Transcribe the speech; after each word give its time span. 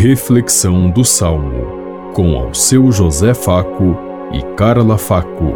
Reflexão 0.00 0.88
do 0.88 1.04
Salmo, 1.04 2.12
com 2.14 2.36
ao 2.38 2.54
seu 2.54 2.92
José 2.92 3.34
Faco 3.34 3.96
e 4.32 4.40
Carla 4.54 4.96
Faco. 4.96 5.54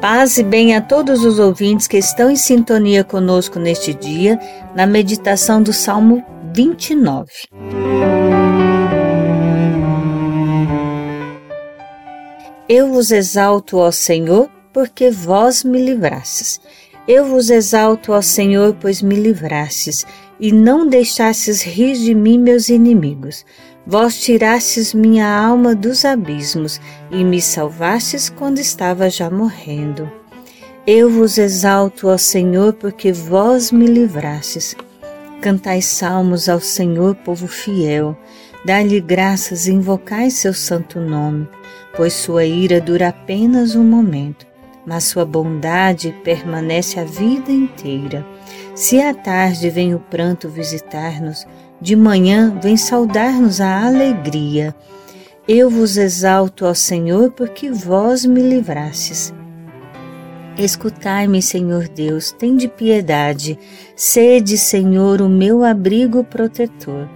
Paz 0.00 0.38
e 0.38 0.42
bem 0.42 0.74
a 0.74 0.80
todos 0.80 1.24
os 1.24 1.38
ouvintes 1.38 1.86
que 1.86 1.98
estão 1.98 2.28
em 2.28 2.34
sintonia 2.34 3.04
conosco 3.04 3.60
neste 3.60 3.94
dia, 3.94 4.36
na 4.74 4.88
meditação 4.88 5.62
do 5.62 5.72
Salmo 5.72 6.26
29. 6.52 7.30
Eu 12.68 12.88
vos 12.88 13.12
exalto, 13.12 13.76
ó 13.76 13.92
Senhor, 13.92 14.50
porque 14.72 15.12
vós 15.12 15.62
me 15.62 15.80
livrastes. 15.80 16.60
Eu 17.08 17.24
vos 17.24 17.48
exalto, 17.48 18.12
ó 18.12 18.20
Senhor, 18.20 18.76
pois 18.78 19.00
me 19.00 19.16
livrastes, 19.16 20.04
e 20.38 20.52
não 20.52 20.86
deixastes 20.86 21.62
rir 21.62 21.94
de 21.94 22.14
mim 22.14 22.38
meus 22.38 22.68
inimigos. 22.68 23.46
Vós 23.86 24.20
tirastes 24.20 24.92
minha 24.92 25.26
alma 25.26 25.74
dos 25.74 26.04
abismos 26.04 26.78
e 27.10 27.24
me 27.24 27.40
salvastes 27.40 28.28
quando 28.28 28.58
estava 28.58 29.08
já 29.08 29.30
morrendo. 29.30 30.12
Eu 30.86 31.08
vos 31.08 31.38
exalto, 31.38 32.08
ó 32.08 32.18
Senhor, 32.18 32.74
porque 32.74 33.10
vós 33.10 33.72
me 33.72 33.86
livrastes. 33.86 34.76
Cantai 35.40 35.80
salmos 35.80 36.46
ao 36.46 36.60
Senhor, 36.60 37.14
povo 37.14 37.46
fiel. 37.46 38.14
Dai-lhe 38.66 39.00
graças 39.00 39.66
e 39.66 39.72
invocai 39.72 40.30
seu 40.30 40.52
santo 40.52 41.00
nome, 41.00 41.48
pois 41.96 42.12
sua 42.12 42.44
ira 42.44 42.82
dura 42.82 43.08
apenas 43.08 43.74
um 43.74 43.84
momento 43.84 44.47
mas 44.88 45.04
sua 45.04 45.26
bondade 45.26 46.14
permanece 46.24 46.98
a 46.98 47.04
vida 47.04 47.52
inteira. 47.52 48.26
Se 48.74 48.98
à 48.98 49.12
tarde 49.12 49.68
vem 49.68 49.94
o 49.94 50.00
pranto 50.00 50.48
visitar-nos, 50.48 51.46
de 51.78 51.94
manhã 51.94 52.58
vem 52.62 52.74
saudar-nos 52.74 53.60
a 53.60 53.84
alegria. 53.86 54.74
Eu 55.46 55.68
vos 55.68 55.98
exalto, 55.98 56.64
ó 56.64 56.72
Senhor, 56.72 57.32
porque 57.32 57.70
vós 57.70 58.24
me 58.24 58.40
livrastes. 58.40 59.34
Escutai-me, 60.56 61.42
Senhor 61.42 61.86
Deus, 61.86 62.32
tende 62.32 62.66
piedade. 62.66 63.58
Sede, 63.94 64.56
Senhor, 64.56 65.20
o 65.20 65.28
meu 65.28 65.64
abrigo 65.64 66.24
protetor. 66.24 67.06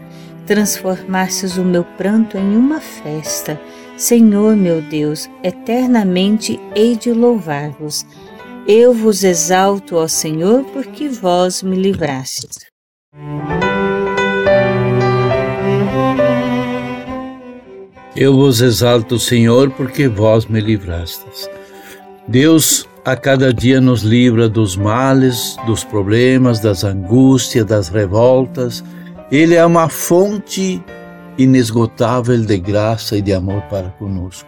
Transformastes 0.46 1.56
o 1.56 1.64
meu 1.64 1.84
pranto 1.84 2.36
em 2.36 2.56
uma 2.56 2.80
festa 2.80 3.60
Senhor 3.96 4.56
meu 4.56 4.80
Deus, 4.80 5.30
eternamente 5.44 6.58
hei 6.74 6.96
de 6.96 7.12
louvar-vos. 7.12 8.04
Eu 8.66 8.92
vos 8.92 9.22
exalto, 9.22 9.96
ó 9.96 10.08
Senhor, 10.08 10.64
porque 10.72 11.08
vós 11.08 11.62
me 11.62 11.76
livrastes. 11.76 12.58
Eu 18.16 18.34
vos 18.34 18.60
exalto, 18.60 19.18
Senhor, 19.18 19.70
porque 19.70 20.08
vós 20.08 20.46
me 20.46 20.60
livrastes. 20.60 21.48
Deus 22.26 22.88
a 23.04 23.14
cada 23.14 23.52
dia 23.52 23.80
nos 23.80 24.02
livra 24.02 24.48
dos 24.48 24.76
males, 24.76 25.56
dos 25.66 25.84
problemas, 25.84 26.60
das 26.60 26.82
angústias, 26.82 27.66
das 27.66 27.88
revoltas. 27.88 28.82
Ele 29.32 29.54
é 29.54 29.64
uma 29.64 29.88
fonte 29.88 30.84
inesgotável 31.38 32.38
de 32.38 32.58
graça 32.58 33.16
e 33.16 33.22
de 33.22 33.32
amor 33.32 33.62
para 33.62 33.88
conosco. 33.88 34.46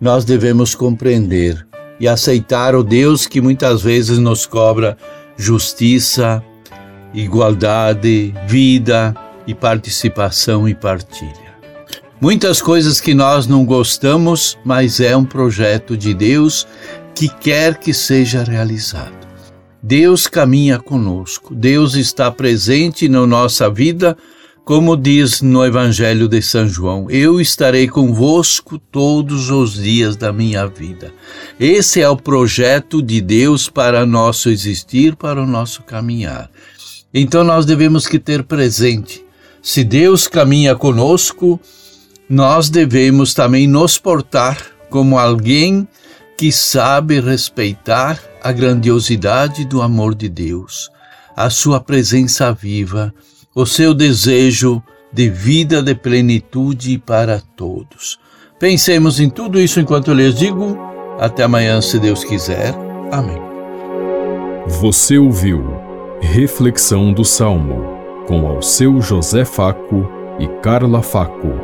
Nós 0.00 0.24
devemos 0.24 0.72
compreender 0.72 1.66
e 1.98 2.06
aceitar 2.06 2.76
o 2.76 2.84
Deus 2.84 3.26
que 3.26 3.40
muitas 3.40 3.82
vezes 3.82 4.18
nos 4.18 4.46
cobra 4.46 4.96
justiça, 5.36 6.40
igualdade, 7.12 8.32
vida 8.46 9.16
e 9.48 9.52
participação 9.52 10.68
e 10.68 10.76
partilha. 10.76 11.52
Muitas 12.20 12.62
coisas 12.62 13.00
que 13.00 13.14
nós 13.14 13.48
não 13.48 13.64
gostamos, 13.64 14.56
mas 14.64 15.00
é 15.00 15.16
um 15.16 15.24
projeto 15.24 15.96
de 15.96 16.14
Deus 16.14 16.68
que 17.16 17.28
quer 17.28 17.78
que 17.78 17.92
seja 17.92 18.44
realizado. 18.44 19.33
Deus 19.86 20.26
caminha 20.26 20.78
conosco, 20.78 21.54
Deus 21.54 21.94
está 21.94 22.30
presente 22.30 23.06
na 23.06 23.26
nossa 23.26 23.68
vida 23.68 24.16
como 24.64 24.96
diz 24.96 25.42
no 25.42 25.62
Evangelho 25.62 26.26
de 26.26 26.40
São 26.40 26.66
João, 26.66 27.10
eu 27.10 27.38
estarei 27.38 27.86
convosco 27.86 28.78
todos 28.78 29.50
os 29.50 29.74
dias 29.74 30.16
da 30.16 30.32
minha 30.32 30.66
vida. 30.66 31.12
Esse 31.60 32.00
é 32.00 32.08
o 32.08 32.16
projeto 32.16 33.02
de 33.02 33.20
Deus 33.20 33.68
para 33.68 34.06
nosso 34.06 34.48
existir, 34.48 35.16
para 35.16 35.42
o 35.42 35.46
nosso 35.46 35.82
caminhar. 35.82 36.50
Então 37.12 37.44
nós 37.44 37.66
devemos 37.66 38.06
que 38.06 38.18
ter 38.18 38.42
presente, 38.42 39.22
se 39.60 39.84
Deus 39.84 40.26
caminha 40.26 40.74
conosco, 40.74 41.60
nós 42.26 42.70
devemos 42.70 43.34
também 43.34 43.66
nos 43.66 43.98
portar 43.98 44.64
como 44.88 45.18
alguém 45.18 45.86
que 46.38 46.50
sabe 46.50 47.20
respeitar 47.20 48.18
a 48.44 48.52
grandiosidade 48.52 49.64
do 49.64 49.80
amor 49.80 50.14
de 50.14 50.28
Deus, 50.28 50.90
a 51.34 51.48
sua 51.48 51.80
presença 51.80 52.52
viva 52.52 53.12
o 53.54 53.64
seu 53.64 53.94
desejo 53.94 54.82
de 55.10 55.30
vida 55.30 55.82
de 55.82 55.94
plenitude 55.94 56.98
para 56.98 57.40
todos. 57.56 58.18
Pensemos 58.60 59.18
em 59.18 59.30
tudo 59.30 59.58
isso 59.58 59.80
enquanto 59.80 60.08
eu 60.08 60.14
lhes 60.14 60.34
digo. 60.34 60.76
Até 61.18 61.44
amanhã, 61.44 61.80
se 61.80 61.98
Deus 61.98 62.22
quiser. 62.22 62.74
Amém. 63.10 63.40
Você 64.66 65.16
ouviu 65.16 65.64
Reflexão 66.20 67.12
do 67.12 67.24
Salmo 67.24 67.94
com 68.26 68.46
ao 68.46 68.60
seu 68.60 69.00
José 69.00 69.44
Faco 69.44 70.06
e 70.38 70.46
Carla 70.60 71.00
Faco. 71.00 71.63